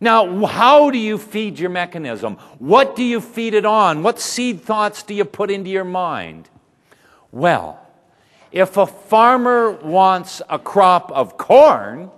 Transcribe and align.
Now, 0.00 0.44
how 0.44 0.90
do 0.90 0.98
you 0.98 1.16
feed 1.16 1.58
your 1.58 1.70
mechanism? 1.70 2.36
What 2.58 2.96
do 2.96 3.02
you 3.02 3.20
feed 3.20 3.54
it 3.54 3.64
on? 3.64 4.02
What 4.02 4.20
seed 4.20 4.62
thoughts 4.62 5.02
do 5.02 5.14
you 5.14 5.24
put 5.24 5.50
into 5.50 5.70
your 5.70 5.84
mind? 5.84 6.50
Well, 7.32 7.80
if 8.52 8.76
a 8.76 8.86
farmer 8.86 9.70
wants 9.70 10.42
a 10.48 10.58
crop 10.58 11.10
of 11.12 11.38
corn, 11.38 12.10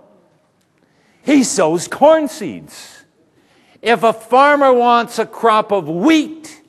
he 1.21 1.43
sows 1.43 1.87
corn 1.87 2.27
seeds. 2.27 3.05
If 3.81 4.03
a 4.03 4.13
farmer 4.13 4.73
wants 4.73 5.19
a 5.19 5.25
crop 5.25 5.71
of 5.71 5.87
wheat, 5.87 6.61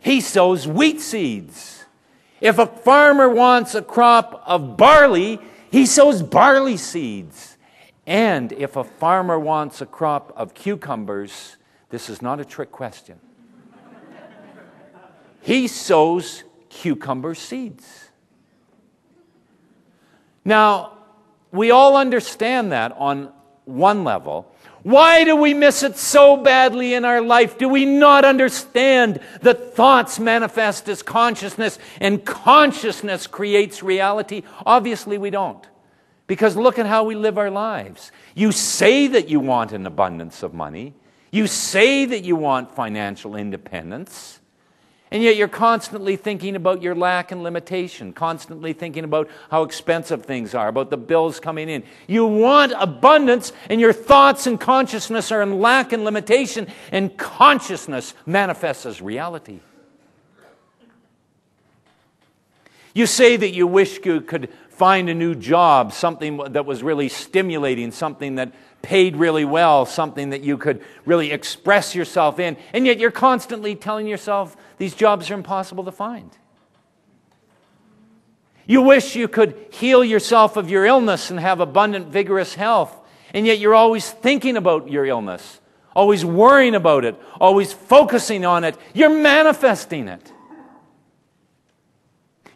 he 0.00 0.20
sows 0.20 0.66
wheat 0.66 1.00
seeds. 1.00 1.84
If 2.40 2.58
a 2.58 2.66
farmer 2.66 3.28
wants 3.28 3.74
a 3.74 3.82
crop 3.82 4.42
of 4.46 4.76
barley, 4.76 5.40
he 5.70 5.86
sows 5.86 6.22
barley 6.22 6.76
seeds. 6.76 7.57
And 8.08 8.52
if 8.52 8.76
a 8.76 8.84
farmer 8.84 9.38
wants 9.38 9.82
a 9.82 9.86
crop 9.86 10.32
of 10.34 10.54
cucumbers, 10.54 11.58
this 11.90 12.08
is 12.08 12.22
not 12.22 12.40
a 12.40 12.44
trick 12.44 12.72
question. 12.72 13.20
he 15.42 15.68
sows 15.68 16.42
cucumber 16.70 17.34
seeds. 17.34 18.08
Now, 20.42 20.96
we 21.52 21.70
all 21.70 21.98
understand 21.98 22.72
that 22.72 22.92
on 22.96 23.30
one 23.66 24.04
level. 24.04 24.50
Why 24.84 25.24
do 25.24 25.36
we 25.36 25.52
miss 25.52 25.82
it 25.82 25.98
so 25.98 26.38
badly 26.38 26.94
in 26.94 27.04
our 27.04 27.20
life? 27.20 27.58
Do 27.58 27.68
we 27.68 27.84
not 27.84 28.24
understand 28.24 29.20
that 29.42 29.74
thoughts 29.74 30.18
manifest 30.18 30.88
as 30.88 31.02
consciousness 31.02 31.78
and 32.00 32.24
consciousness 32.24 33.26
creates 33.26 33.82
reality? 33.82 34.44
Obviously, 34.64 35.18
we 35.18 35.28
don't. 35.28 35.62
Because 36.28 36.56
look 36.56 36.78
at 36.78 36.86
how 36.86 37.02
we 37.02 37.16
live 37.16 37.38
our 37.38 37.50
lives. 37.50 38.12
You 38.36 38.52
say 38.52 39.08
that 39.08 39.28
you 39.28 39.40
want 39.40 39.72
an 39.72 39.84
abundance 39.86 40.44
of 40.44 40.54
money, 40.54 40.94
you 41.32 41.48
say 41.48 42.04
that 42.04 42.22
you 42.24 42.36
want 42.36 42.70
financial 42.70 43.34
independence. 43.34 44.38
And 45.10 45.22
yet 45.22 45.36
you're 45.36 45.48
constantly 45.48 46.16
thinking 46.16 46.54
about 46.54 46.82
your 46.82 46.94
lack 46.94 47.32
and 47.32 47.42
limitation, 47.42 48.12
constantly 48.12 48.74
thinking 48.74 49.04
about 49.04 49.30
how 49.50 49.62
expensive 49.62 50.26
things 50.26 50.54
are, 50.54 50.68
about 50.68 50.90
the 50.90 50.98
bills 50.98 51.40
coming 51.40 51.70
in. 51.70 51.82
You 52.06 52.26
want 52.26 52.74
abundance, 52.78 53.54
and 53.70 53.80
your 53.80 53.94
thoughts 53.94 54.46
and 54.46 54.60
consciousness 54.60 55.32
are 55.32 55.40
in 55.40 55.60
lack 55.60 55.94
and 55.94 56.04
limitation, 56.04 56.66
and 56.92 57.16
consciousness 57.16 58.12
manifests 58.26 58.84
as 58.84 59.00
reality. 59.00 59.60
You 62.92 63.06
say 63.06 63.38
that 63.38 63.54
you 63.54 63.66
wish 63.66 64.04
you 64.04 64.20
could 64.20 64.50
find 64.78 65.10
a 65.10 65.14
new 65.14 65.34
job, 65.34 65.92
something 65.92 66.36
that 66.36 66.64
was 66.64 66.84
really 66.84 67.08
stimulating, 67.08 67.90
something 67.90 68.36
that 68.36 68.52
paid 68.80 69.16
really 69.16 69.44
well, 69.44 69.84
something 69.84 70.30
that 70.30 70.42
you 70.42 70.56
could 70.56 70.80
really 71.04 71.32
express 71.32 71.96
yourself 71.96 72.38
in, 72.38 72.56
and 72.72 72.86
yet 72.86 73.00
you're 73.00 73.10
constantly 73.10 73.74
telling 73.74 74.06
yourself 74.06 74.56
these 74.78 74.94
jobs 74.94 75.30
are 75.30 75.34
impossible 75.34 75.84
to 75.84 75.90
find. 75.90 76.30
You 78.66 78.82
wish 78.82 79.16
you 79.16 79.26
could 79.26 79.56
heal 79.72 80.04
yourself 80.04 80.56
of 80.56 80.70
your 80.70 80.84
illness 80.86 81.30
and 81.30 81.40
have 81.40 81.58
abundant, 81.58 82.06
vigorous 82.06 82.54
health, 82.54 82.94
and 83.34 83.46
yet 83.46 83.58
you're 83.58 83.74
always 83.74 84.08
thinking 84.08 84.56
about 84.56 84.88
your 84.88 85.04
illness, 85.06 85.60
always 85.96 86.24
worrying 86.24 86.76
about 86.76 87.04
it, 87.04 87.16
always 87.40 87.72
focusing 87.72 88.44
on 88.44 88.62
it. 88.62 88.76
You're 88.94 89.10
manifesting 89.10 90.06
it. 90.06 90.32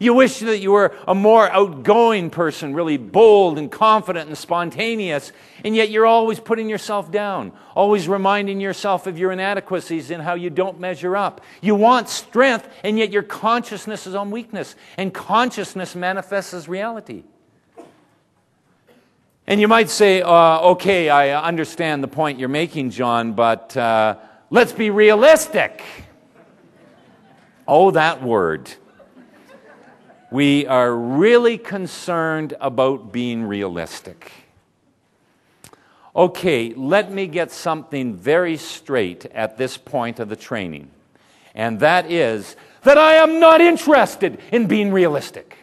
You 0.03 0.14
wish 0.14 0.41
that 0.41 0.58
you 0.58 0.72
were 0.72 0.92
a 1.06 1.14
more 1.14 1.48
outgoing 1.48 2.28
person, 2.28 2.75
really 2.75 2.97
bold 2.97 3.56
and 3.56 3.70
confident 3.70 4.27
and 4.27 4.36
spontaneous, 4.36 5.31
and 5.64 5.77
yet 5.77 5.91
you're 5.91 6.06
always 6.06 6.41
putting 6.41 6.69
yourself 6.69 7.12
down, 7.12 7.53
always 7.77 8.09
reminding 8.09 8.61
yourself 8.61 9.06
of 9.06 9.17
your 9.17 9.31
inadequacies 9.31 10.11
and 10.11 10.20
how 10.20 10.34
you 10.34 10.50
don't 10.50 10.81
measure 10.81 11.17
up. 11.17 11.41
You 11.61 11.77
want 11.77 12.09
strength, 12.09 12.69
and 12.83 12.98
yet 12.98 13.12
your 13.12 13.22
consciousness 13.22 14.09
is 14.09 14.17
on 14.17 14.33
weakness, 14.33 14.75
and 14.97 15.14
consciousness 15.14 15.94
manifests 15.94 16.53
as 16.53 16.69
reality. 16.69 17.22
And 19.47 19.60
you 19.60 19.69
might 19.69 19.88
say, 19.88 20.21
uh, 20.21 20.71
okay, 20.72 21.10
I 21.10 21.41
understand 21.41 22.03
the 22.03 22.09
point 22.09 22.41
you're 22.41 22.49
making, 22.49 22.91
John, 22.91 23.34
but 23.34 23.76
uh, 23.76 24.16
let's 24.50 24.72
be 24.72 24.91
realistic. 24.91 25.81
Oh, 27.69 27.93
that 27.93 28.21
word 28.21 28.69
we 30.32 30.66
are 30.66 30.94
really 30.94 31.59
concerned 31.59 32.54
about 32.59 33.12
being 33.12 33.44
realistic. 33.44 34.32
Okay, 36.16 36.72
let 36.75 37.12
me 37.12 37.26
get 37.26 37.50
something 37.50 38.16
very 38.16 38.56
straight 38.56 39.26
at 39.26 39.59
this 39.59 39.76
point 39.76 40.20
of 40.20 40.31
the 40.31 40.37
training, 40.37 40.91
and 41.54 41.81
that 41.81 42.10
is 42.10 42.56
that 42.82 42.97
I 42.97 43.15
am 43.15 43.41
not 43.41 43.60
interested 43.60 44.41
in 44.50 44.66
being 44.66 44.91
realistic. 44.91 45.59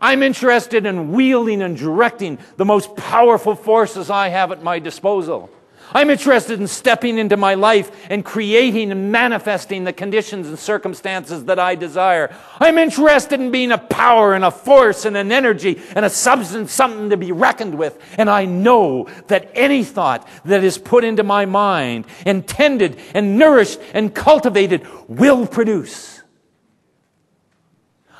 I'm 0.00 0.22
interested 0.22 0.84
in 0.84 1.12
wielding 1.12 1.62
and 1.62 1.76
directing 1.76 2.38
the 2.56 2.64
most 2.64 2.96
powerful 2.96 3.54
forces 3.54 4.10
I 4.10 4.28
have 4.28 4.50
at 4.50 4.62
my 4.62 4.80
disposal. 4.80 5.50
I'm 5.92 6.10
interested 6.10 6.60
in 6.60 6.66
stepping 6.66 7.18
into 7.18 7.36
my 7.36 7.54
life 7.54 7.90
and 8.10 8.24
creating 8.24 8.90
and 8.90 9.12
manifesting 9.12 9.84
the 9.84 9.92
conditions 9.92 10.48
and 10.48 10.58
circumstances 10.58 11.44
that 11.44 11.58
I 11.58 11.74
desire. 11.74 12.34
I'm 12.58 12.78
interested 12.78 13.40
in 13.40 13.50
being 13.50 13.70
a 13.70 13.78
power 13.78 14.34
and 14.34 14.44
a 14.44 14.50
force 14.50 15.04
and 15.04 15.16
an 15.16 15.30
energy 15.30 15.80
and 15.94 16.04
a 16.04 16.10
substance, 16.10 16.72
something 16.72 17.10
to 17.10 17.16
be 17.16 17.32
reckoned 17.32 17.76
with. 17.76 17.98
And 18.18 18.30
I 18.30 18.44
know 18.44 19.08
that 19.28 19.50
any 19.54 19.84
thought 19.84 20.26
that 20.44 20.64
is 20.64 20.78
put 20.78 21.04
into 21.04 21.22
my 21.22 21.44
mind, 21.44 22.06
intended 22.24 22.98
and 23.12 23.38
nourished 23.38 23.80
and 23.92 24.14
cultivated, 24.14 24.86
will 25.06 25.46
produce. 25.46 26.22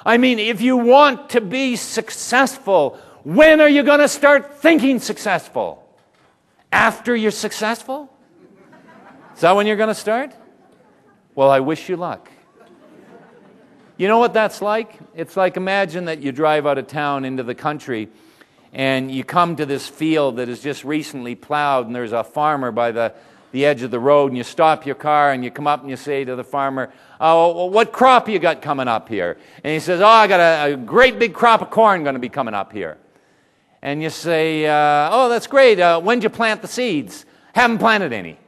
I 0.07 0.19
mean, 0.19 0.39
if 0.39 0.61
you 0.61 0.77
want 0.77 1.31
to 1.31 1.41
be 1.41 1.77
successful, 1.77 2.99
when 3.23 3.61
are 3.61 3.69
you 3.69 3.83
going 3.83 4.01
to 4.01 4.09
start 4.09 4.59
thinking 4.59 4.99
successful? 4.99 5.84
After 6.75 7.15
you're 7.15 7.31
successful? 7.31 8.13
Is 9.35 9.43
that 9.43 9.55
when 9.55 9.69
you're 9.69 9.77
going 9.77 9.89
to 9.89 9.95
start? 9.95 10.35
Well, 11.37 11.49
I 11.49 11.61
wish 11.61 11.89
you 11.89 11.97
luck. 11.97 12.29
You 13.97 14.09
know 14.09 14.19
what 14.19 14.35
that's 14.35 14.61
like? 14.61 14.99
It's 15.15 15.37
like 15.37 15.57
imagine 15.57 16.07
that 16.07 16.21
you 16.21 16.33
drive 16.33 16.67
out 16.67 16.79
of 16.79 16.89
town 16.89 17.25
into 17.25 17.45
the 17.45 17.55
country 17.55 18.09
and 18.73 19.09
you 19.09 19.23
come 19.23 19.55
to 19.55 19.65
this 19.65 19.89
field 19.89 20.39
that 20.39 20.49
is 20.49 20.61
just 20.61 20.85
recently 20.85 21.37
plowed 21.37 21.87
and 21.87 21.95
there's 21.95 22.11
a 22.11 22.25
farmer 22.25 22.73
by 22.73 22.91
the, 22.91 23.15
the 23.53 23.65
edge 23.65 23.83
of 23.83 23.93
the 23.93 24.01
road 24.01 24.33
and 24.33 24.37
you 24.37 24.43
stop 24.43 24.85
your 24.85 24.97
car 24.97 25.31
and 25.31 25.45
you 25.45 25.53
come 25.53 25.69
up 25.69 25.81
and 25.83 25.91
you 25.91 25.97
say 25.97 26.25
to 26.25 26.35
the 26.35 26.43
farmer, 26.43 26.93
Oh, 27.21 27.67
what 27.67 27.93
crop 27.93 28.29
you 28.29 28.41
got 28.41 28.63
coming 28.63 28.89
up 28.89 29.09
here? 29.09 29.39
And 29.63 29.73
he 29.73 29.79
says, 29.79 30.01
Oh, 30.01 30.07
I 30.07 30.27
got 30.27 30.41
a, 30.41 30.75
a 30.75 30.77
great 30.77 31.21
big 31.21 31.35
crop 31.35 31.63
of 31.63 31.71
corn 31.71 32.03
going 32.03 32.15
to 32.15 32.21
be 32.21 32.29
coming 32.29 32.55
up 32.55 32.73
here 32.73 32.99
and 33.85 34.03
you 34.03 34.09
say, 34.09 34.67
uh, 34.67 35.11
Oh, 35.13 35.29
that's 35.29 35.47
great. 35.47 35.79
Uh, 35.79 36.01
when'd 36.01 36.25
you 36.25 36.31
plant 36.31 36.63
the 36.63 36.69
seeds? 36.69 37.27
Haven't 37.55 37.79
planted 37.79 38.13
any. 38.13 38.39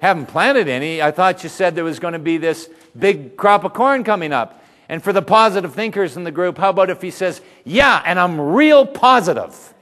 Haven't 0.00 0.26
planted 0.26 0.68
any. 0.68 1.02
I 1.02 1.10
thought 1.10 1.42
you 1.42 1.48
said 1.48 1.74
there 1.74 1.84
was 1.84 1.98
going 1.98 2.14
to 2.14 2.18
be 2.18 2.38
this 2.38 2.70
big 2.98 3.36
crop 3.36 3.64
of 3.64 3.74
corn 3.74 4.04
coming 4.04 4.32
up. 4.32 4.64
And 4.88 5.02
for 5.02 5.12
the 5.12 5.22
positive 5.22 5.74
thinkers 5.74 6.16
in 6.16 6.24
the 6.24 6.30
group, 6.30 6.56
how 6.56 6.70
about 6.70 6.88
if 6.88 7.02
he 7.02 7.10
says, 7.10 7.40
Yeah, 7.64 8.00
and 8.06 8.18
I'm 8.18 8.40
real 8.40 8.86
positive? 8.86 9.74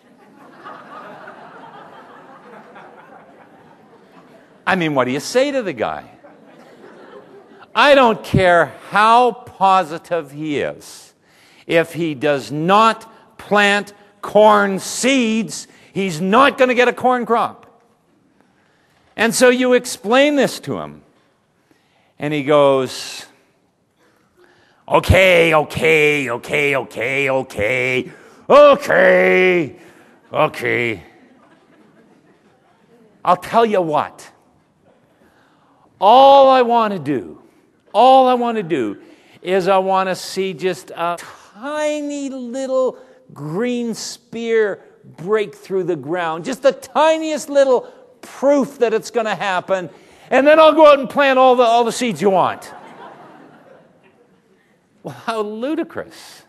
I 4.66 4.76
mean, 4.76 4.94
what 4.94 5.04
do 5.04 5.10
you 5.10 5.20
say 5.20 5.50
to 5.50 5.62
the 5.62 5.72
guy? 5.72 6.10
I 7.74 7.94
don't 7.94 8.22
care 8.24 8.74
how 8.90 9.32
positive 9.32 10.30
he 10.30 10.60
is 10.60 11.09
if 11.70 11.92
he 11.92 12.14
does 12.14 12.50
not 12.50 13.38
plant 13.38 13.94
corn 14.22 14.80
seeds, 14.80 15.68
he's 15.92 16.20
not 16.20 16.58
going 16.58 16.68
to 16.68 16.74
get 16.74 16.88
a 16.88 16.92
corn 16.92 17.24
crop. 17.24 17.64
And 19.16 19.32
so 19.32 19.50
you 19.50 19.74
explain 19.74 20.34
this 20.34 20.58
to 20.60 20.80
him. 20.80 21.02
And 22.18 22.34
he 22.34 22.42
goes, 22.42 23.24
Okay, 24.88 25.54
okay, 25.54 26.28
okay, 26.28 26.76
okay, 26.76 27.30
okay, 27.30 28.12
okay, 28.48 29.76
okay. 30.32 31.02
I'll 33.24 33.36
tell 33.36 33.64
you 33.64 33.80
what. 33.80 34.28
All 36.00 36.50
I 36.50 36.62
want 36.62 36.94
to 36.94 36.98
do, 36.98 37.40
all 37.94 38.26
I 38.26 38.34
want 38.34 38.56
to 38.56 38.64
do 38.64 39.00
is 39.40 39.68
I 39.68 39.78
want 39.78 40.08
to 40.08 40.16
see 40.16 40.52
just 40.52 40.90
a 40.90 41.16
tiny 41.60 42.30
little 42.30 42.96
green 43.34 43.94
spear 43.94 44.80
break 45.18 45.54
through 45.54 45.84
the 45.84 45.96
ground, 45.96 46.44
just 46.44 46.62
the 46.62 46.72
tiniest 46.72 47.50
little 47.50 47.82
proof 48.22 48.78
that 48.78 48.94
it's 48.94 49.10
going 49.10 49.26
to 49.26 49.34
happen, 49.34 49.90
and 50.30 50.46
then 50.46 50.58
I'll 50.58 50.72
go 50.72 50.90
out 50.90 50.98
and 50.98 51.08
plant 51.08 51.38
all 51.38 51.56
the, 51.56 51.62
all 51.62 51.84
the 51.84 51.92
seeds 51.92 52.22
you 52.22 52.30
want. 52.30 52.72
well, 55.02 55.14
how 55.14 55.42
ludicrous. 55.42 56.44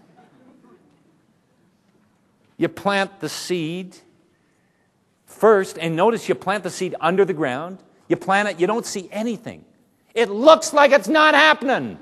You 2.57 2.69
plant 2.69 3.19
the 3.19 3.29
seed, 3.29 3.97
first, 5.25 5.77
and 5.77 5.95
notice 5.95 6.29
you 6.29 6.35
plant 6.35 6.63
the 6.63 6.69
seed 6.69 6.95
under 7.01 7.25
the 7.25 7.33
ground. 7.33 7.79
You 8.07 8.15
plant 8.15 8.47
it, 8.47 8.59
you 8.61 8.67
don't 8.67 8.85
see 8.85 9.09
anything. 9.11 9.65
It 10.13 10.29
looks 10.29 10.71
like 10.71 10.91
it's 10.91 11.07
not 11.07 11.33
happening. 11.33 11.97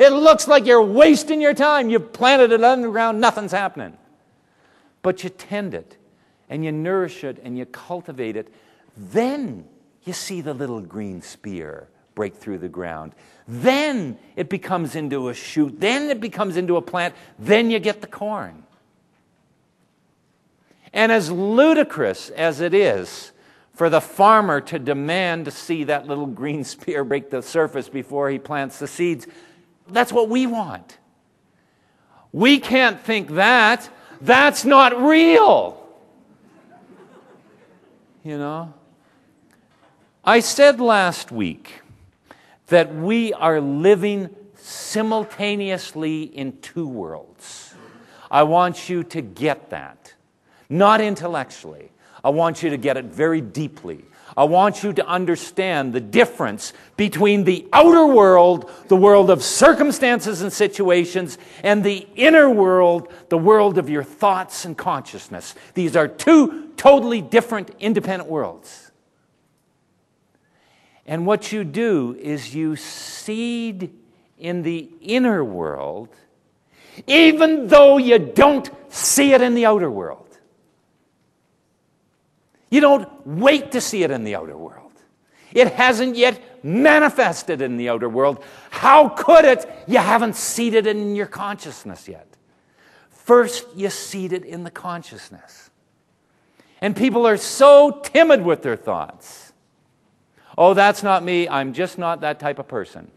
It 0.00 0.14
looks 0.14 0.48
like 0.48 0.64
you're 0.64 0.82
wasting 0.82 1.42
your 1.42 1.52
time. 1.52 1.90
You've 1.90 2.10
planted 2.14 2.52
it 2.52 2.64
underground, 2.64 3.20
nothing's 3.20 3.52
happening. 3.52 3.98
But 5.02 5.22
you 5.22 5.28
tend 5.28 5.74
it 5.74 5.98
and 6.48 6.64
you 6.64 6.72
nourish 6.72 7.22
it 7.22 7.38
and 7.44 7.58
you 7.58 7.66
cultivate 7.66 8.34
it. 8.34 8.48
Then 8.96 9.66
you 10.04 10.14
see 10.14 10.40
the 10.40 10.54
little 10.54 10.80
green 10.80 11.20
spear 11.20 11.86
break 12.14 12.34
through 12.34 12.58
the 12.58 12.68
ground. 12.68 13.14
Then 13.46 14.18
it 14.36 14.48
becomes 14.48 14.96
into 14.96 15.28
a 15.28 15.34
shoot. 15.34 15.78
Then 15.78 16.08
it 16.08 16.18
becomes 16.18 16.56
into 16.56 16.78
a 16.78 16.82
plant. 16.82 17.14
Then 17.38 17.70
you 17.70 17.78
get 17.78 18.00
the 18.00 18.06
corn. 18.06 18.62
And 20.94 21.12
as 21.12 21.30
ludicrous 21.30 22.30
as 22.30 22.60
it 22.60 22.72
is 22.72 23.32
for 23.74 23.90
the 23.90 24.00
farmer 24.00 24.62
to 24.62 24.78
demand 24.78 25.44
to 25.44 25.50
see 25.50 25.84
that 25.84 26.06
little 26.06 26.26
green 26.26 26.64
spear 26.64 27.04
break 27.04 27.28
the 27.28 27.42
surface 27.42 27.90
before 27.90 28.30
he 28.30 28.38
plants 28.38 28.78
the 28.78 28.88
seeds, 28.88 29.26
that's 29.92 30.12
what 30.12 30.28
we 30.28 30.46
want. 30.46 30.98
We 32.32 32.58
can't 32.58 33.00
think 33.00 33.30
that. 33.30 33.88
That's 34.20 34.64
not 34.64 35.00
real. 35.02 35.76
You 38.22 38.38
know? 38.38 38.74
I 40.24 40.40
said 40.40 40.80
last 40.80 41.32
week 41.32 41.80
that 42.66 42.94
we 42.94 43.32
are 43.32 43.60
living 43.60 44.30
simultaneously 44.54 46.24
in 46.24 46.58
two 46.60 46.86
worlds. 46.86 47.74
I 48.30 48.44
want 48.44 48.88
you 48.88 49.02
to 49.04 49.22
get 49.22 49.70
that, 49.70 50.14
not 50.68 51.00
intellectually. 51.00 51.90
I 52.22 52.28
want 52.28 52.62
you 52.62 52.70
to 52.70 52.76
get 52.76 52.96
it 52.96 53.06
very 53.06 53.40
deeply. 53.40 54.04
I 54.36 54.44
want 54.44 54.82
you 54.82 54.92
to 54.92 55.06
understand 55.06 55.92
the 55.92 56.00
difference 56.00 56.72
between 56.96 57.44
the 57.44 57.66
outer 57.72 58.06
world, 58.06 58.70
the 58.88 58.96
world 58.96 59.30
of 59.30 59.42
circumstances 59.42 60.42
and 60.42 60.52
situations, 60.52 61.36
and 61.64 61.82
the 61.82 62.06
inner 62.14 62.48
world, 62.48 63.12
the 63.28 63.38
world 63.38 63.78
of 63.78 63.90
your 63.90 64.04
thoughts 64.04 64.64
and 64.64 64.76
consciousness. 64.78 65.54
These 65.74 65.96
are 65.96 66.06
two 66.06 66.68
totally 66.76 67.20
different, 67.20 67.70
independent 67.80 68.30
worlds. 68.30 68.92
And 71.06 71.26
what 71.26 71.50
you 71.50 71.64
do 71.64 72.16
is 72.20 72.54
you 72.54 72.76
seed 72.76 73.92
in 74.38 74.62
the 74.62 74.88
inner 75.00 75.42
world, 75.42 76.08
even 77.06 77.66
though 77.66 77.98
you 77.98 78.18
don't 78.18 78.70
see 78.88 79.32
it 79.32 79.42
in 79.42 79.54
the 79.54 79.66
outer 79.66 79.90
world. 79.90 80.29
You 82.70 82.80
don't 82.80 83.26
wait 83.26 83.72
to 83.72 83.80
see 83.80 84.02
it 84.04 84.10
in 84.10 84.24
the 84.24 84.36
outer 84.36 84.56
world. 84.56 84.92
It 85.52 85.72
hasn't 85.72 86.16
yet 86.16 86.64
manifested 86.64 87.60
in 87.60 87.76
the 87.76 87.88
outer 87.88 88.08
world. 88.08 88.44
How 88.70 89.08
could 89.08 89.44
it? 89.44 89.68
You 89.88 89.98
haven't 89.98 90.36
seeded 90.36 90.86
it 90.86 90.96
in 90.96 91.16
your 91.16 91.26
consciousness 91.26 92.08
yet. 92.08 92.26
First, 93.10 93.66
you 93.74 93.90
seed 93.90 94.32
it 94.32 94.44
in 94.44 94.64
the 94.64 94.70
consciousness. 94.70 95.70
And 96.80 96.96
people 96.96 97.26
are 97.26 97.36
so 97.36 98.00
timid 98.02 98.44
with 98.44 98.62
their 98.62 98.76
thoughts. 98.76 99.52
Oh, 100.56 100.74
that's 100.74 101.02
not 101.02 101.24
me. 101.24 101.48
I'm 101.48 101.72
just 101.72 101.98
not 101.98 102.20
that 102.20 102.38
type 102.38 102.58
of 102.58 102.68
person. 102.68 103.10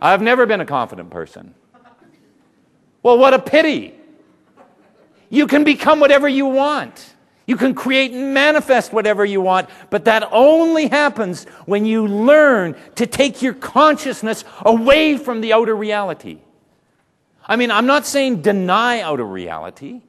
I've 0.00 0.22
never 0.22 0.46
been 0.46 0.60
a 0.60 0.66
confident 0.66 1.10
person. 1.10 1.54
Well, 3.02 3.18
what 3.18 3.34
a 3.34 3.38
pity. 3.38 3.94
You 5.28 5.46
can 5.46 5.64
become 5.64 6.00
whatever 6.00 6.28
you 6.28 6.46
want. 6.46 7.13
You 7.46 7.56
can 7.56 7.74
create 7.74 8.12
and 8.12 8.32
manifest 8.32 8.92
whatever 8.92 9.24
you 9.24 9.40
want, 9.40 9.68
but 9.90 10.06
that 10.06 10.26
only 10.32 10.88
happens 10.88 11.44
when 11.66 11.84
you 11.84 12.06
learn 12.06 12.74
to 12.94 13.06
take 13.06 13.42
your 13.42 13.52
consciousness 13.52 14.44
away 14.62 15.18
from 15.18 15.40
the 15.42 15.52
outer 15.52 15.74
reality. 15.74 16.38
I 17.46 17.56
mean, 17.56 17.70
I'm 17.70 17.86
not 17.86 18.06
saying 18.06 18.40
deny 18.40 19.00
outer 19.00 19.26
reality. 19.26 20.00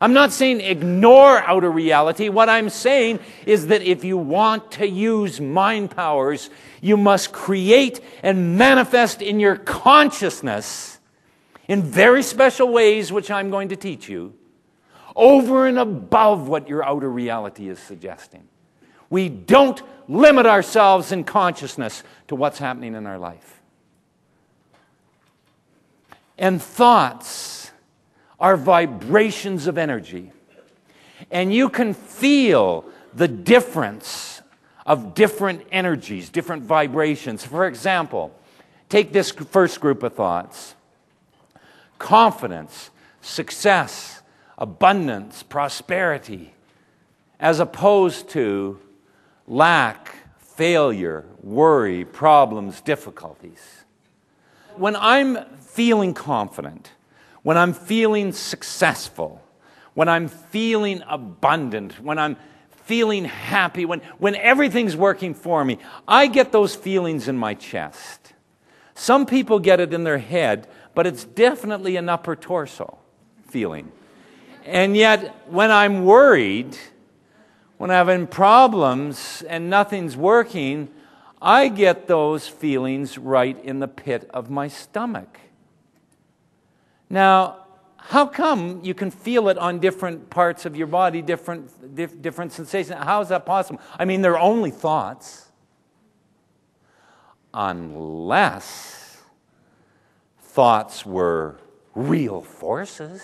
I'm 0.00 0.14
not 0.14 0.32
saying 0.32 0.62
ignore 0.62 1.38
outer 1.42 1.70
reality. 1.70 2.28
What 2.30 2.48
I'm 2.48 2.70
saying 2.70 3.20
is 3.46 3.66
that 3.66 3.82
if 3.82 4.02
you 4.02 4.16
want 4.16 4.72
to 4.72 4.88
use 4.88 5.40
mind 5.40 5.90
powers, 5.90 6.48
you 6.80 6.96
must 6.96 7.32
create 7.32 8.00
and 8.22 8.56
manifest 8.56 9.20
in 9.22 9.38
your 9.38 9.56
consciousness 9.56 10.98
in 11.68 11.82
very 11.82 12.22
special 12.22 12.72
ways, 12.72 13.12
which 13.12 13.30
I'm 13.30 13.50
going 13.50 13.68
to 13.68 13.76
teach 13.76 14.08
you 14.08 14.34
over 15.14 15.66
and 15.66 15.78
above 15.78 16.48
what 16.48 16.68
your 16.68 16.84
outer 16.84 17.10
reality 17.10 17.68
is 17.68 17.78
suggesting. 17.78 18.46
We 19.10 19.28
don't 19.28 19.80
limit 20.08 20.46
ourselves 20.46 21.12
in 21.12 21.24
consciousness 21.24 22.02
to 22.28 22.36
what's 22.36 22.58
happening 22.58 22.94
in 22.94 23.06
our 23.06 23.18
life. 23.18 23.60
And 26.38 26.60
thoughts 26.60 27.70
are 28.40 28.56
vibrations 28.56 29.66
of 29.66 29.78
energy. 29.78 30.32
And 31.30 31.52
you 31.54 31.68
can 31.68 31.94
feel 31.94 32.84
the 33.14 33.28
difference 33.28 34.42
of 34.84 35.14
different 35.14 35.62
energies, 35.70 36.28
different 36.28 36.64
vibrations. 36.64 37.44
For 37.44 37.66
example, 37.66 38.34
take 38.88 39.12
this 39.12 39.30
first 39.30 39.80
group 39.80 40.02
of 40.02 40.14
thoughts 40.14 40.74
confidence, 41.98 42.90
success, 43.20 44.21
abundance, 44.62 45.42
prosperity, 45.42 46.54
as 47.40 47.58
opposed 47.58 48.28
to 48.28 48.78
lack, 49.48 50.14
failure, 50.38 51.24
worry, 51.42 52.04
problems, 52.04 52.80
difficulties. 52.80 53.82
When 54.76 54.94
I'm 54.94 55.36
feeling 55.56 56.14
confident, 56.14 56.92
when 57.42 57.58
I'm 57.58 57.72
feeling 57.72 58.30
successful, 58.30 59.42
when 59.94 60.08
I'm 60.08 60.28
feeling 60.28 61.02
abundant, 61.08 62.00
when 62.00 62.20
I'm 62.20 62.36
feeling 62.84 63.24
happy, 63.24 63.84
when, 63.84 63.98
when 64.18 64.36
everything's 64.36 64.96
working 64.96 65.34
for 65.34 65.64
me, 65.64 65.78
I 66.06 66.28
get 66.28 66.52
those 66.52 66.76
feelings 66.76 67.26
in 67.26 67.36
my 67.36 67.54
chest. 67.54 68.32
Some 68.94 69.26
people 69.26 69.58
get 69.58 69.80
it 69.80 69.92
in 69.92 70.04
their 70.04 70.18
head, 70.18 70.68
but 70.94 71.04
it's 71.04 71.24
definitely 71.24 71.96
an 71.96 72.08
upper 72.08 72.36
torso 72.36 72.98
feeling. 73.48 73.90
And 74.64 74.96
yet, 74.96 75.48
when 75.48 75.70
I'm 75.70 76.04
worried, 76.04 76.76
when 77.78 77.90
I'm 77.90 78.06
having 78.06 78.26
problems 78.26 79.42
and 79.48 79.68
nothing's 79.68 80.16
working, 80.16 80.88
I 81.40 81.68
get 81.68 82.06
those 82.06 82.46
feelings 82.46 83.18
right 83.18 83.62
in 83.64 83.80
the 83.80 83.88
pit 83.88 84.30
of 84.32 84.50
my 84.50 84.68
stomach. 84.68 85.40
Now, 87.10 87.66
how 87.96 88.26
come 88.26 88.80
you 88.84 88.94
can 88.94 89.10
feel 89.10 89.48
it 89.48 89.58
on 89.58 89.78
different 89.78 90.30
parts 90.30 90.64
of 90.66 90.76
your 90.76 90.86
body, 90.86 91.22
different, 91.22 91.94
dif- 91.94 92.22
different 92.22 92.52
sensations? 92.52 92.98
How 92.98 93.20
is 93.20 93.28
that 93.28 93.44
possible? 93.44 93.80
I 93.98 94.04
mean, 94.04 94.22
they're 94.22 94.38
only 94.38 94.70
thoughts. 94.70 95.48
Unless 97.54 99.22
thoughts 100.40 101.04
were 101.04 101.58
real 101.94 102.42
forces. 102.42 103.22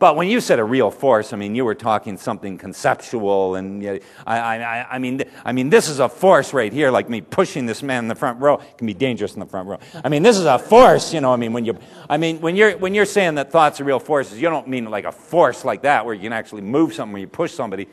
But 0.00 0.16
when 0.16 0.28
you 0.28 0.40
said 0.40 0.58
a 0.58 0.64
real 0.64 0.90
force, 0.90 1.34
I 1.34 1.36
mean, 1.36 1.54
you 1.54 1.62
were 1.62 1.74
talking 1.74 2.16
something 2.16 2.56
conceptual. 2.56 3.56
And 3.56 3.82
you 3.82 3.92
know, 3.92 3.98
I, 4.26 4.38
I, 4.38 4.94
I, 4.94 4.98
mean, 4.98 5.22
I 5.44 5.52
mean, 5.52 5.68
this 5.68 5.90
is 5.90 6.00
a 6.00 6.08
force 6.08 6.54
right 6.54 6.72
here, 6.72 6.90
like 6.90 7.10
me 7.10 7.20
pushing 7.20 7.66
this 7.66 7.82
man 7.82 8.04
in 8.04 8.08
the 8.08 8.14
front 8.14 8.40
row. 8.40 8.54
It 8.54 8.78
can 8.78 8.86
be 8.86 8.94
dangerous 8.94 9.34
in 9.34 9.40
the 9.40 9.46
front 9.46 9.68
row. 9.68 9.78
I 10.02 10.08
mean, 10.08 10.22
this 10.22 10.38
is 10.38 10.46
a 10.46 10.58
force, 10.58 11.12
you 11.12 11.20
know. 11.20 11.34
I 11.34 11.36
mean, 11.36 11.52
when, 11.52 11.66
you, 11.66 11.78
I 12.08 12.16
mean, 12.16 12.40
when, 12.40 12.56
you're, 12.56 12.78
when 12.78 12.94
you're 12.94 13.04
saying 13.04 13.34
that 13.34 13.52
thoughts 13.52 13.78
are 13.78 13.84
real 13.84 13.98
forces, 13.98 14.40
you 14.40 14.48
don't 14.48 14.66
mean 14.66 14.86
like 14.86 15.04
a 15.04 15.12
force 15.12 15.66
like 15.66 15.82
that 15.82 16.06
where 16.06 16.14
you 16.14 16.22
can 16.22 16.32
actually 16.32 16.62
move 16.62 16.94
something, 16.94 17.12
where 17.12 17.20
you 17.20 17.28
push 17.28 17.52
somebody. 17.52 17.86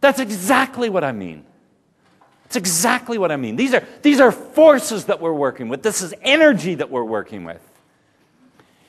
That's 0.00 0.18
exactly 0.18 0.90
what 0.90 1.04
I 1.04 1.12
mean. 1.12 1.44
It's 2.46 2.56
exactly 2.56 3.18
what 3.18 3.30
I 3.30 3.36
mean. 3.36 3.54
These 3.54 3.72
are, 3.72 3.84
these 4.02 4.18
are 4.18 4.32
forces 4.32 5.04
that 5.04 5.20
we're 5.20 5.32
working 5.32 5.68
with. 5.68 5.84
This 5.84 6.02
is 6.02 6.12
energy 6.22 6.74
that 6.74 6.90
we're 6.90 7.04
working 7.04 7.44
with. 7.44 7.62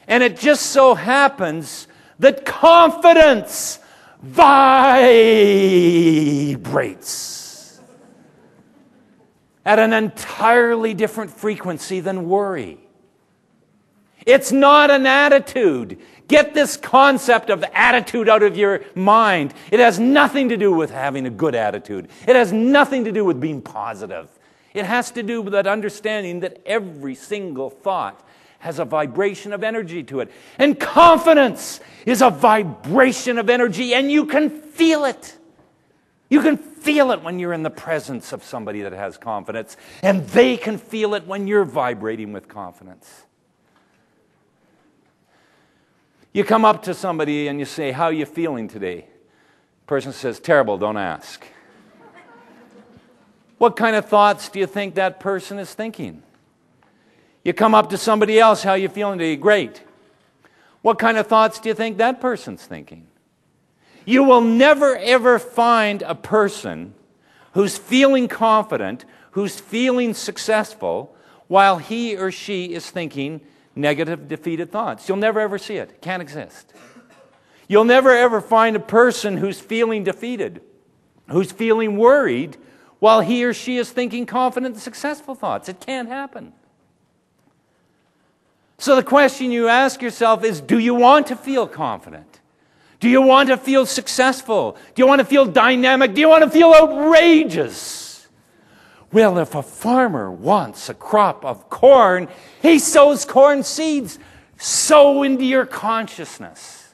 And 0.07 0.23
it 0.23 0.37
just 0.37 0.71
so 0.71 0.95
happens 0.95 1.87
that 2.19 2.45
confidence 2.45 3.79
vibrates 4.21 4.99
at 9.65 9.79
an 9.79 9.93
entirely 9.93 10.93
different 10.93 11.31
frequency 11.31 11.99
than 11.99 12.29
worry. 12.29 12.79
It's 14.25 14.51
not 14.51 14.91
an 14.91 15.05
attitude. 15.05 15.99
Get 16.27 16.53
this 16.53 16.75
concept 16.75 17.49
of 17.49 17.63
attitude 17.73 18.27
out 18.27 18.43
of 18.43 18.57
your 18.57 18.81
mind. 18.95 19.53
It 19.71 19.79
has 19.79 19.99
nothing 19.99 20.49
to 20.49 20.57
do 20.57 20.73
with 20.73 20.91
having 20.91 21.25
a 21.25 21.29
good 21.29 21.55
attitude. 21.55 22.09
It 22.27 22.35
has 22.35 22.51
nothing 22.51 23.05
to 23.05 23.13
do 23.13 23.23
with 23.23 23.39
being 23.39 23.61
positive. 23.61 24.29
It 24.73 24.85
has 24.85 25.11
to 25.11 25.23
do 25.23 25.41
with 25.41 25.53
that 25.53 25.65
understanding 25.65 26.41
that 26.41 26.61
every 26.65 27.15
single 27.15 27.69
thought 27.69 28.26
has 28.59 28.79
a 28.79 28.85
vibration 28.85 29.53
of 29.53 29.63
energy 29.63 30.03
to 30.03 30.19
it. 30.19 30.31
And 30.57 30.79
confidence 30.79 31.79
is 32.05 32.21
a 32.21 32.29
vibration 32.29 33.37
of 33.37 33.49
energy, 33.49 33.93
and 33.93 34.11
you 34.11 34.25
can 34.25 34.49
feel 34.49 35.05
it. 35.05 35.37
You 36.29 36.41
can 36.41 36.57
feel 36.57 37.11
it 37.11 37.21
when 37.21 37.39
you're 37.39 37.53
in 37.53 37.63
the 37.63 37.69
presence 37.69 38.33
of 38.33 38.43
somebody 38.43 38.81
that 38.81 38.93
has 38.93 39.17
confidence, 39.17 39.77
and 40.01 40.27
they 40.27 40.57
can 40.57 40.77
feel 40.77 41.13
it 41.13 41.25
when 41.25 41.47
you're 41.47 41.65
vibrating 41.65 42.33
with 42.33 42.47
confidence. 42.47 43.23
You 46.33 46.43
come 46.43 46.65
up 46.65 46.83
to 46.83 46.93
somebody 46.93 47.47
and 47.47 47.59
you 47.59 47.65
say, 47.65 47.91
How 47.91 48.05
are 48.05 48.13
you 48.13 48.25
feeling 48.25 48.67
today? 48.67 49.07
person 49.87 50.11
says, 50.11 50.39
Terrible, 50.39 50.77
don't 50.77 50.97
ask. 50.97 51.45
what 53.57 53.75
kind 53.75 53.95
of 53.95 54.05
thoughts 54.05 54.49
do 54.49 54.59
you 54.59 54.67
think 54.67 54.95
that 54.95 55.19
person 55.19 55.57
is 55.57 55.73
thinking? 55.73 56.21
You 57.47 57.53
come 57.53 57.73
up 57.73 57.91
to 57.91 57.97
somebody 57.97 58.41
else, 58.41 58.63
How 58.63 58.71
are 58.71 58.77
you 58.77 58.89
feeling 58.89 59.19
today? 59.19 59.37
Great. 59.37 59.81
What 60.81 60.99
kind 60.99 61.17
of 61.17 61.27
thoughts 61.27 61.61
do 61.61 61.69
you 61.69 61.75
think 61.75 61.95
that 61.95 62.19
person's 62.19 62.65
thinking? 62.65 63.07
You 64.03 64.23
will 64.23 64.41
never 64.41 64.97
ever 64.97 65.39
find 65.39 66.01
a 66.01 66.13
person 66.13 66.93
who's 67.53 67.77
feeling 67.77 68.27
confident, 68.27 69.05
who's 69.31 69.61
feeling 69.61 70.13
successful, 70.13 71.15
while 71.47 71.77
he 71.77 72.17
or 72.17 72.33
she 72.33 72.73
is 72.73 72.91
thinking, 72.91 73.39
negative, 73.77 74.27
defeated 74.27 74.69
thoughts. 74.69 75.07
You'll 75.07 75.15
never 75.15 75.39
ever 75.39 75.57
see 75.57 75.77
it. 75.77 75.91
It 75.91 76.01
can't 76.01 76.21
exist. 76.21 76.73
You'll 77.69 77.85
never 77.85 78.11
ever 78.11 78.41
find 78.41 78.75
a 78.75 78.81
person 78.81 79.37
who's 79.37 79.57
feeling 79.57 80.03
defeated, 80.03 80.59
who's 81.29 81.53
feeling 81.53 81.95
worried, 81.95 82.57
while 82.99 83.21
he 83.21 83.45
or 83.45 83.53
she 83.53 83.77
is 83.77 83.89
thinking 83.89 84.25
confident 84.25 84.75
successful 84.75 85.33
thoughts. 85.33 85.69
It 85.69 85.79
can't 85.79 86.09
happen. 86.09 86.51
So 88.79 88.95
the 88.95 89.03
question 89.03 89.51
you 89.51 89.67
ask 89.67 90.01
yourself 90.01 90.43
is 90.43 90.61
do 90.61 90.77
you 90.77 90.93
want 90.93 91.27
to 91.27 91.35
feel 91.35 91.67
confident? 91.67 92.39
Do 92.99 93.09
you 93.09 93.21
want 93.21 93.49
to 93.49 93.57
feel 93.57 93.85
successful? 93.85 94.77
Do 94.95 95.01
you 95.01 95.07
want 95.07 95.19
to 95.19 95.25
feel 95.25 95.45
dynamic? 95.45 96.13
Do 96.13 96.21
you 96.21 96.29
want 96.29 96.43
to 96.43 96.49
feel 96.49 96.73
outrageous? 96.73 98.27
Well, 99.11 99.37
if 99.37 99.55
a 99.55 99.63
farmer 99.63 100.31
wants 100.31 100.89
a 100.89 100.93
crop 100.93 101.45
of 101.45 101.69
corn, 101.69 102.27
he 102.61 102.79
sows 102.79 103.23
corn 103.23 103.63
seeds. 103.63 104.19
Sow 104.57 105.21
into 105.23 105.45
your 105.45 105.65
consciousness 105.65 106.87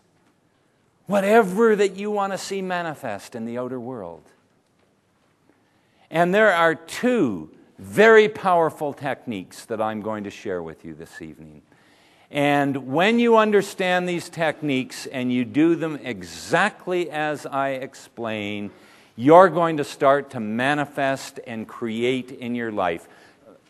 whatever 1.06 1.76
that 1.76 1.96
you 1.96 2.10
want 2.10 2.34
to 2.34 2.38
see 2.38 2.62
manifest 2.62 3.36
in 3.36 3.46
the 3.46 3.58
outer 3.58 3.80
world. 3.80 4.24
And 6.10 6.34
there 6.34 6.54
are 6.54 6.76
two 6.76 7.50
very 7.80 8.30
powerful 8.30 8.94
techniques 8.94 9.66
that 9.66 9.82
I'm 9.82 10.02
going 10.02 10.24
to 10.24 10.30
share 10.30 10.62
with 10.62 10.86
you 10.86 10.94
this 10.94 11.22
evening. 11.22 11.62
And 12.34 12.92
when 12.92 13.20
you 13.20 13.38
understand 13.38 14.10
these 14.10 14.28
techniques 14.28 15.06
and 15.06 15.32
you 15.32 15.46
do 15.46 15.76
them 15.76 16.00
exactly 16.02 17.12
as 17.12 17.46
I 17.46 17.70
explain, 17.70 18.72
you're 19.16 19.50
going 19.50 19.78
to 19.78 19.84
start 19.84 20.32
to 20.32 20.40
manifest 20.40 21.40
and 21.46 21.68
create 21.68 22.32
in 22.32 22.56
your 22.56 22.72
life. 22.72 23.08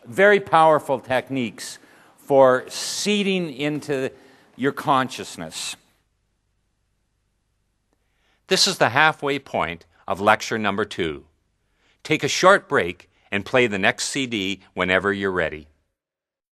Very 0.06 0.40
powerful 0.40 0.98
techniques 0.98 1.78
for 2.16 2.64
seeding 2.68 3.52
into 3.52 4.10
your 4.56 4.72
consciousness. 4.72 5.76
This 8.46 8.66
is 8.66 8.78
the 8.78 8.88
halfway 8.88 9.38
point 9.38 9.84
of 10.08 10.22
lecture 10.22 10.58
number 10.58 10.86
two. 10.86 11.26
Take 12.02 12.24
a 12.24 12.28
short 12.28 12.66
break 12.66 13.10
and 13.30 13.44
play 13.44 13.66
the 13.66 13.78
next 13.78 14.06
CD 14.06 14.62
whenever 14.72 15.12
you're 15.12 15.30
ready. 15.30 15.66